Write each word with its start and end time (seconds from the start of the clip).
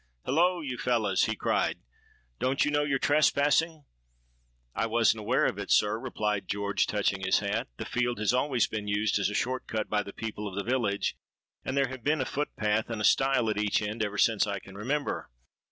'Holloa! 0.25 0.65
you 0.65 0.79
fellows,' 0.79 1.25
he 1.25 1.35
cried; 1.35 1.77
'don't 2.39 2.65
you 2.65 2.71
know 2.71 2.83
you're 2.83 2.97
trespassing?'—'I 2.97 4.87
wasn't 4.87 5.19
aware 5.19 5.45
of 5.45 5.59
it, 5.59 5.69
Sir,' 5.69 5.99
replied 5.99 6.47
George, 6.47 6.87
touching 6.87 7.21
his 7.21 7.37
hat: 7.37 7.67
'the 7.77 7.85
field 7.85 8.17
has 8.17 8.33
always 8.33 8.65
been 8.65 8.87
used 8.87 9.19
as 9.19 9.29
a 9.29 9.35
short 9.35 9.67
cut 9.67 9.91
by 9.91 10.01
the 10.01 10.11
people 10.11 10.47
of 10.47 10.55
the 10.55 10.63
village; 10.67 11.15
and 11.63 11.77
there 11.77 11.89
have 11.89 12.03
been 12.03 12.19
a 12.19 12.25
foot 12.25 12.49
path 12.55 12.89
and 12.89 12.99
a 12.99 13.03
stile 13.05 13.47
at 13.47 13.59
each 13.59 13.79
end, 13.79 14.03
ever 14.03 14.17
since 14.17 14.47
I 14.47 14.57
can 14.57 14.73
remember.' 14.75 15.29